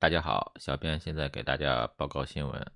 [0.00, 2.72] 大家好，小编现在给大家报告新闻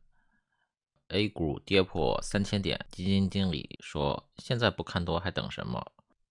[1.07, 5.81] ：A 股跌破三千点，基金经理说：“现在不看多还等什么？”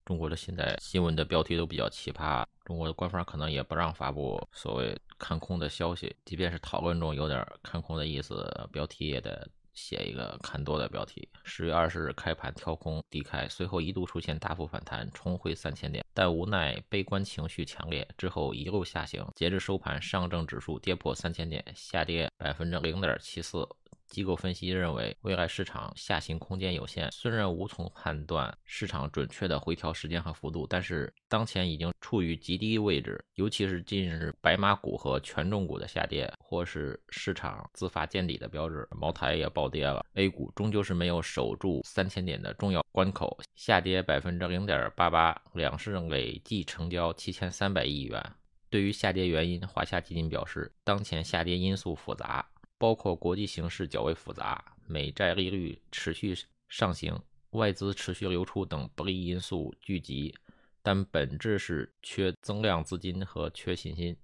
[0.04, 9.48] 中国的现在新闻的标题都比较奇葩，中国的官方可能也不让发布所谓看空的消息，即便是讨论中有点看空的意思，标题也得。
[9.74, 11.28] 写一个看多的标题。
[11.44, 19.26] 十月二十日开盘跳空低开，随后一度出现大幅反弹，重回三千点，但无奈悲观情绪强烈，之后一路下行。
[19.36, 23.68] 截至收盘，上证指数跌破三千点，下跌百分之零点七四。
[24.12, 27.10] 机构分析认为，未来市场下行空间有限。
[27.12, 33.24] 虽然无从判断市场准确的回调时间和幅度，但是当前已经处于极低位置。
[33.36, 38.88] 尤其是近日白马股和权重股的下跌，或是市场自发见底的标志。
[38.92, 40.06] 茅台也暴跌了。
[40.16, 48.22] A 股终究是没有守住三千点的重要关口，下跌百分之零点八八，两市累计成交七千三百亿元。
[48.70, 52.46] 对于下跌原因，华夏基金表示，当前下跌因素复杂。
[52.82, 56.36] 包括国际形势较为复杂、美债利率持续
[56.68, 57.16] 上行、
[57.52, 60.34] 外资持续流出等不利因素聚集，
[60.82, 64.18] 但本质是缺增量资金和缺信心。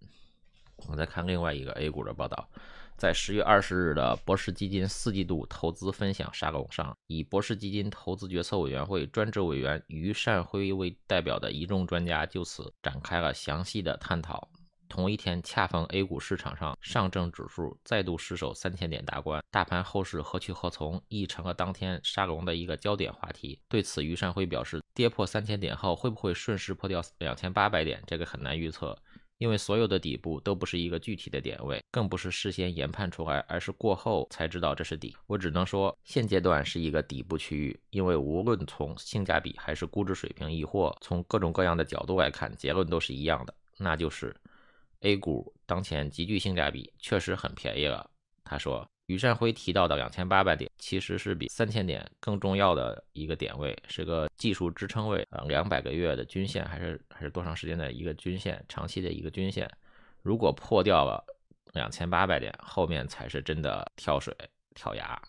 [0.77, 2.49] 我们再看另外一个 A 股的报道，
[2.97, 14.49] 在十月二十日的博时基金四季度投资分享沙龙上，以博时基金投资决策委员会专职委员于善辉为代表的一众专家就此展开了详细的探讨。
[14.87, 23.59] 同一天，恰逢 A 股市场上上证指数再度失守三千点大关，大盘后市何去何从，亦成了当天沙龙的一个焦点话题。
[23.67, 28.97] 对此，于善辉表示，跌破三千点后，会不会顺势破掉两千八百点，这个很难预测，
[29.37, 35.15] 因为所有的底部都不是一个具体的点位，更不是事先研判出来，而是过后才知道这是底。
[35.27, 44.35] 我只能说，现阶段是一个底部区域，因为无论从性价比还是估值水平，亦或从各种各样的角度来看，结论都是一样的，那就是。
[45.01, 48.09] A 股当前极具性价比，确实很便宜了。
[48.43, 59.69] 他说，于善辉提到的两千八百点，其实是比三千点更重要的一个点位，是个技术支撑位啊，两百个月的均线，还是还是多长时间的一个均线，长期的一个均线。
[60.21, 61.23] 如果破掉了
[61.73, 64.35] 两千八百点，后面才是真的跳水
[64.73, 65.21] 跳崖，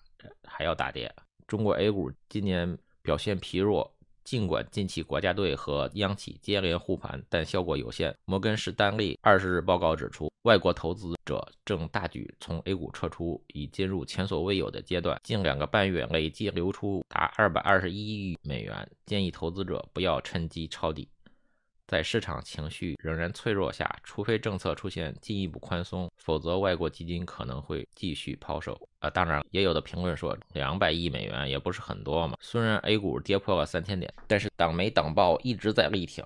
[0.44, 1.12] 还要大跌。
[1.46, 3.92] 中国 A 股今年表现疲弱。
[4.28, 8.14] 尽管近期国家队和央企接连护盘，但效果有限。
[8.26, 15.18] 摩根士丹利二十日报告指出，外国投资者正大举从 A 股撤出，已进入前所未有的阶段。
[15.24, 17.96] 近两个半月累计流出达二百二十一
[18.30, 21.08] 亿美元，建议投资者不要趁机抄底。
[21.86, 28.87] 在市场情绪仍然脆弱下，除非政策出现进一步宽松，否则外国基金可能会继续抛售。
[29.00, 32.36] 啊，当然，也有的评论说，两百亿美元也不是很多嘛。
[32.40, 36.24] 虽然 A 股跌破了三千点，但是党媒党报一直在力挺。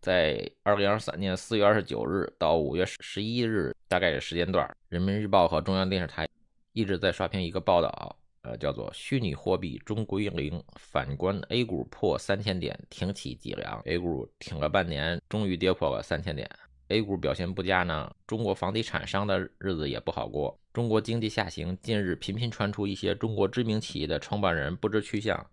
[0.00, 6.28] 在二零二三年四月二十九日到五月十一日，大概的时间段，人民日报和中央电视台
[6.72, 8.16] 一直在刷屏一个报道。
[8.42, 13.80] 呃，叫做虚拟货币终归零，反观 A 股破三千点，挺起脊梁。
[13.84, 16.50] A 股挺了半年，终于跌破了三千点。
[16.88, 20.58] A 股表现不佳呢，中国房地产商的日子也不好过。
[20.72, 25.46] 中国经济下行，近日频频传出一些中国知名企业的创办人不知去向。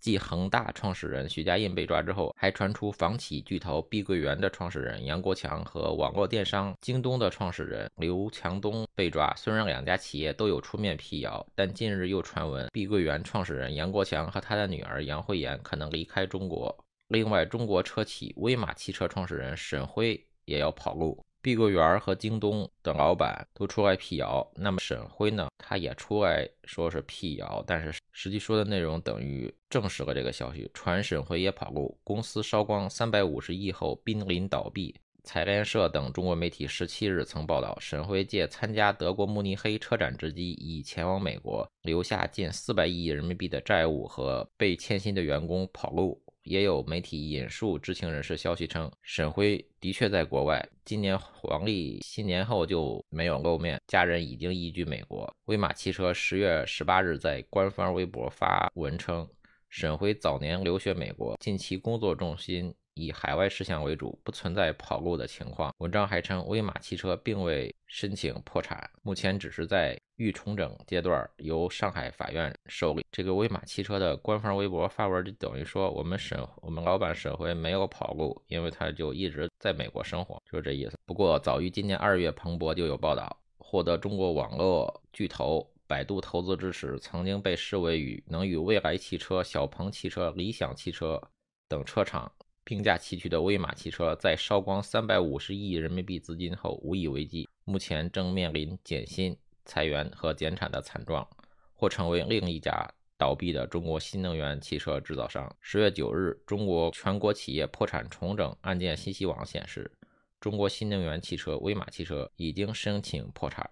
[0.00, 9.34] 继恒大创始人许家印被抓之后，还传出房企巨头碧桂园的创始人杨国强和网络电商京东的创始人刘强东被抓。
[9.36, 16.72] 虽然两家企业都有出面辟谣，但近日又传闻碧桂园创始人杨国强和他的女儿杨慧妍可能离开中国。
[17.08, 21.22] 另外，中国车企威马汽车创始人沈辉也要跑路。
[21.40, 25.48] 碧桂园和京东的老板都出来辟谣，那么沈辉呢？
[25.56, 30.68] 他也出来说是辟谣，但是实际说的内容等于证实了这个消息。
[30.74, 34.94] 传沈辉也跑路，公司烧光三百五十亿后濒临倒闭。
[35.22, 46.20] 财联社等中国媒体十七日曾报道，沈辉借参加德国慕尼黑车展之机，已前往美国，留下近四百亿人民币的债务和被欠薪的员工跑路。
[46.48, 55.30] 也有媒体引述知情人士消息称，沈辉的确在国外，今年黄历新年后就没有露面，家人已经移居美国。
[55.44, 59.28] 威马汽车十月十八日在官方微博发文称，
[59.68, 62.74] 沈辉早年留学美国，近期工作重心。
[62.98, 65.72] 以海外事项为主，不存在跑路的情况。
[65.78, 73.06] 文章还称，威马汽车并未申请破产，目前只是在预重整阶段，由上海法院受理。
[73.12, 80.98] 这个威马汽车的官方微博发文就等于说，我们沈我们老板沈辉没有跑路，因为他就一直在美国生活，就是这意思。
[81.06, 91.22] 不过，早于今年二月，彭博就有报道，获得中国网络巨头百度投资支持，曾经被视为与能与蔚来汽车、小鹏汽车、理想汽车
[91.68, 92.30] 等车厂。
[92.68, 99.34] 并驾齐驱的威马汽车在烧光三百五十亿人民币资金后无以为继，目前正面临减薪、
[99.64, 101.26] 裁员和减产的惨状，
[101.72, 102.86] 或成为另一家
[103.16, 105.50] 倒闭的中国新能源汽车制造商。
[105.62, 109.90] 十月九日，中国全国企业破产重整案件信息网显示，
[110.38, 113.66] 中国新能源汽车威马汽车已经申请破产。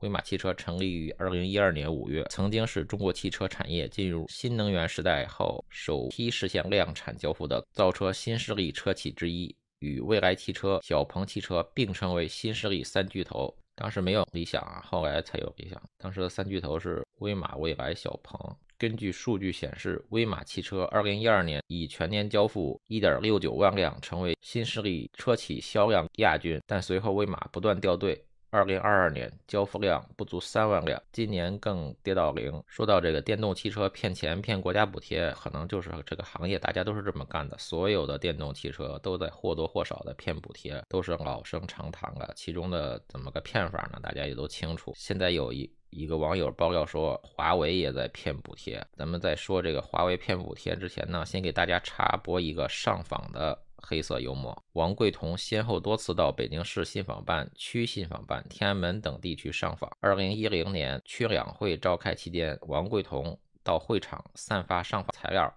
[0.00, 13.54] 威马汽车成立于二零一二年五月，曾经是中国汽车产业进入新能源时代后首批实现量产交付的造车新势力车企之一，与蔚来汽车、小鹏汽车并称为新势力三巨头。
[13.74, 15.80] 当时没有理想啊，后来才有理想。
[15.98, 18.38] 当时的三巨头是威马、蔚来、小鹏。
[18.78, 26.58] 根据数据显示，威马汽车二零一二年已全年交付一点六九万辆，成为新势力车企销量亚军。
[26.66, 28.24] 但随后威马不断掉队。
[28.50, 32.62] 二零二二年交付量不足三万辆，今年更跌到零。
[32.66, 37.56] 说到这个电动汽车骗钱骗国家补贴，可能就是这个行业大家都是这么干的。
[37.58, 42.32] 所有的电动汽车都在或多或少的骗补贴，都是老生常谈了。
[42.34, 44.00] 其中的怎么个骗法呢？
[44.02, 44.92] 大家也都清楚。
[44.96, 48.84] 现在有一一个网友爆料说，华为也在骗补贴。
[48.96, 53.56] 咱们在说这个华为骗补贴之前呢，先给大家插播一个上访的。
[53.82, 59.90] 黑色幽默，王贵彤先后多次到北京市信访办、区信访办、天安门等地区上访。
[60.00, 65.52] 二零一零年区两会召开期间，王贵彤到会场散发上访材料。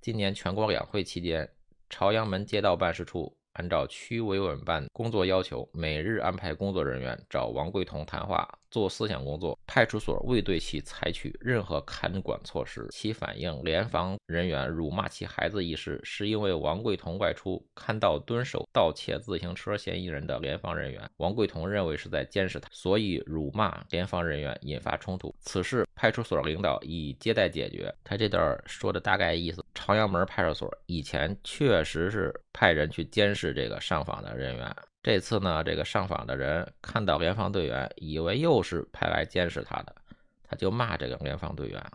[0.00, 1.48] 今年全国两会期间，
[1.88, 3.36] 朝阳门街道办事处。
[3.54, 9.56] 按照区维稳办工作要求，每日安排工作人员找王贵彤谈话，做思想工作。
[9.68, 12.86] 派出所未对其采取任何看管措施。
[12.90, 25.32] 其反映，联防人员辱骂其孩子一事，是因为王贵彤外出看到蹲守盗窃自行车嫌疑人的联防人员，王贵彤认为是在监视他，所以辱骂联防人员，引发冲突。
[25.38, 27.94] 此事派出所领导已接待解决。
[28.02, 33.54] 他这段说的大概意思：朝阳门派出所以前确实是派人去监视。
[33.54, 34.74] 这个上访的人员，
[35.04, 39.94] 这次呢，这个上访的人看到联防队员，以为又是派来监视他的，
[40.42, 41.92] 他就骂这个联防队员。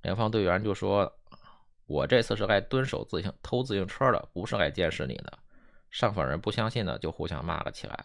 [0.00, 1.14] 联防队员就说
[1.84, 5.38] ：“我这次是来蹲守自行偷自行车的，不是来监视你的。”
[5.92, 8.02] 上访人不相信呢，就互相骂了起来。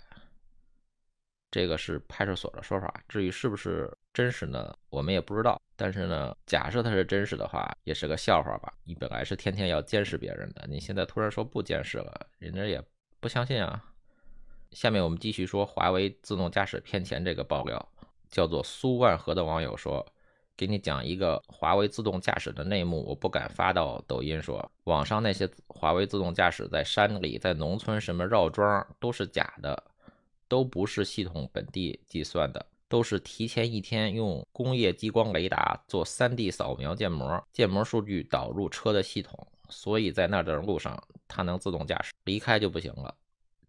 [1.50, 5.58] 这个是派出所的说法，至于是不是真实呢，我们也不知道。
[5.78, 8.74] 但是呢，假设它是真实的话，也是个笑话吧。
[8.84, 12.84] 你本来是天天要监视别人的，你现在突然说不监视了，人家也
[13.22, 13.82] 不相信啊。
[14.72, 17.90] 下面我们继续说华为自动驾驶骗钱这个爆料，
[18.30, 20.06] 叫做苏万和的网友说，
[20.56, 29.84] 给你讲一个华为自动驾驶的内幕，我不敢发到抖音说，网上那些华为自动驾驶在山里、在农村什么绕桩都是假的。
[30.50, 40.98] 都不是系统本地计算的，都是提前一天用工业激光雷达做 3D 扫描建模，建模数据导入车的系统，所以在那段路上
[41.28, 43.14] 它能自动驾驶，离开就不行了。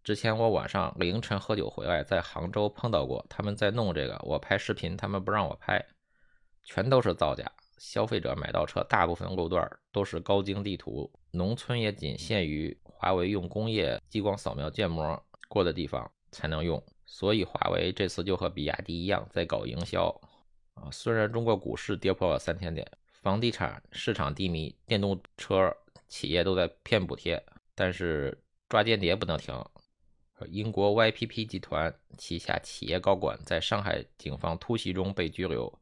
[0.08, 5.84] 之前我晚上凌晨喝酒回来，在杭州碰到过，他们在弄这个，我拍视频，他们不让我拍，
[6.64, 7.44] 全都是造假。
[7.76, 16.10] 消费者买到车，大部分路段都是高精地图，农村也仅限于华为用工业激光扫描建模过的地方。
[16.32, 20.08] 才能用，所以华为这次就和比亚迪一样在搞营销
[20.72, 20.88] 啊。
[20.90, 25.70] 虽然中国股市跌破了三千点，房地产市场低迷，电动车
[26.08, 27.44] 企业都在骗补贴，
[27.74, 29.54] 但是抓间谍不能停。
[30.46, 35.72] 英国 YPP 集团旗下企业高管在上海警方突袭中被拘留。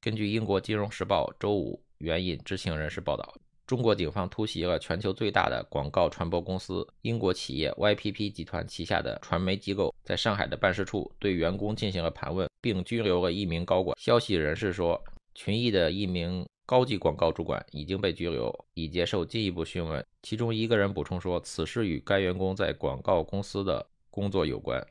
[0.00, 3.34] 根据英国金融时报周五援引知情人士报道。
[3.66, 13.96] 中国警方突袭了全球最大的广告传播公司英国企业 YPP 集团旗下的传媒机构，在上海的办事处对员工进行了盘问，并拘留了一名高管。
[13.96, 15.00] 消息人士说，
[15.36, 20.04] 群益的一名高级广告主管已经被拘留，已接受进一步讯问。
[20.22, 24.84] 其中一个人补充说，此事与该员工在广告公司的工作有关。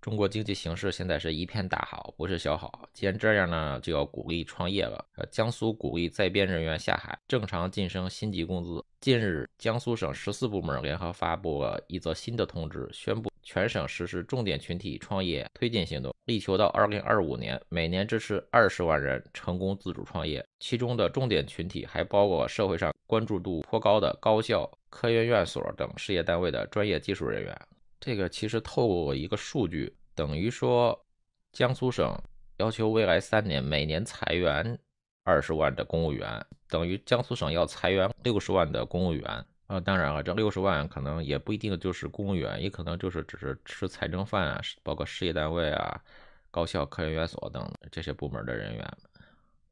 [0.00, 2.88] 中国经济形势现在是一片大好，不是小好。
[2.94, 5.04] 既然这样呢，就要鼓励创业了。
[5.28, 8.82] 江苏鼓励在编人员下海，正常晋升薪级工资。
[9.00, 20.44] 近日，江苏省十四部门联合发布了一则新的通知，宣布全省实施重点群体创业推进行动，力求到二零二五年每年支持二十万人成功自主创业。
[20.60, 27.60] 其中的重点群体还包括社会上关注度颇高的高校、科研院所等事业单位的专业技术人员。
[28.00, 31.04] 这个其实透过一个数据，等于说
[31.52, 32.16] 江苏省
[32.58, 34.78] 要求未来三年每年裁员
[35.24, 39.80] 二十万的公务员，等于江苏省要裁员六十万的公务员啊。
[39.80, 46.00] 当然了，这六十万可能也不一定就是公务员，也可能就是只是吃财政饭啊，包括事业单位啊、
[46.50, 48.98] 高校、科研院所等这些部门的人员。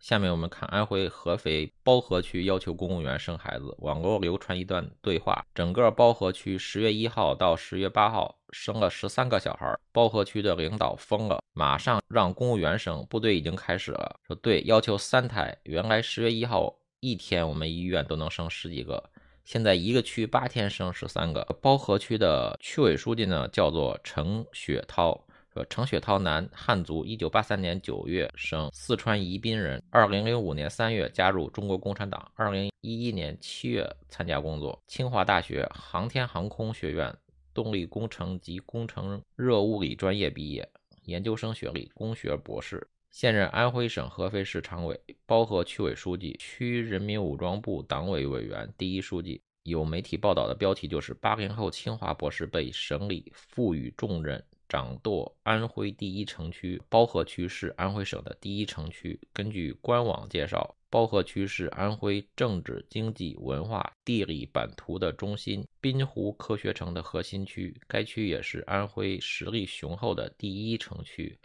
[0.07, 14.21] 下面我们看安徽合肥包河区要求公务员生孩子，网络流传一段对话：整个包河区十月一号到十月八号生了十三个小孩，包河区的领导疯了，马上让公务员生，部队已经开始了。
[14.25, 19.11] 说对，要求三胎，原来十月一号一天我们医院都能生十几个，
[19.45, 21.43] 现在一个区八天生十三个。
[21.61, 25.26] 包河区的区委书记呢叫做程雪涛。
[25.65, 29.83] 程雪涛，男，汉族，一九八三年九月生，四川宜宾人。
[29.91, 32.31] 二零零五年三月加入中国共产党。
[32.35, 34.81] 二零一一年七月参加工作。
[34.87, 37.15] 清华大学航天航空学院
[37.53, 40.69] 动力工程及工程热物理专业毕业，
[41.05, 42.87] 研究生学历，工学博士。
[43.11, 49.41] 现任安徽省合肥市常委、包河区委书记、区人民武装部党委委员、第一书记。
[49.63, 54.41] 有媒体报道的标题就是“八零后清华博士被省里赋予重任”。
[54.69, 59.21] 掌舵安徽第一城区，包河区是安徽省的第一城区。
[59.33, 67.79] 根据官网介绍，包河区是安徽政治、经济、文化、地理版图的中心，滨湖科学城的核心区。
[67.87, 71.39] 该区也是安徽实力雄厚的第一城区，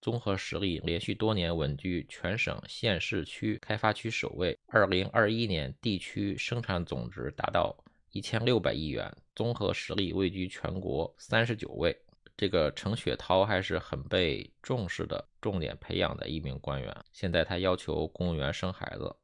[0.00, 4.56] 综合实力连续多年稳居全省县市区开发区首位。
[4.66, 7.76] 二零二一年地区生产总值达到
[8.12, 11.96] 一千六百亿元，综合实力位居全国三十九位。
[12.38, 16.96] 这个程雪涛还是很被重视的，重点培养的一名官员。
[17.12, 19.16] 现在他要求公务员生孩子。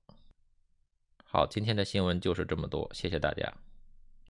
[1.25, 3.55] 好，今天的新闻就是这么多，谢谢大家。